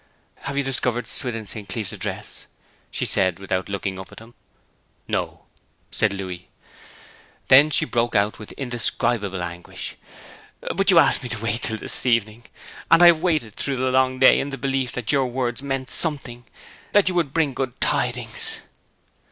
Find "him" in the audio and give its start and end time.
4.17-4.33